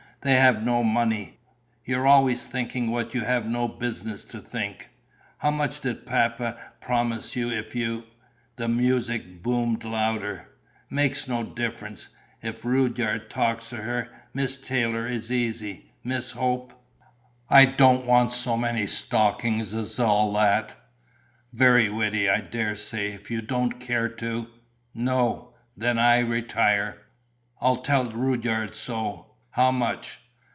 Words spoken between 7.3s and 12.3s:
you if you...." The music boomed louder."... makes no difference....